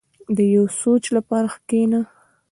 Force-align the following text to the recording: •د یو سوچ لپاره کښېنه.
•د 0.35 0.39
یو 0.55 0.65
سوچ 0.81 1.03
لپاره 1.17 1.47
کښېنه. 1.69 2.01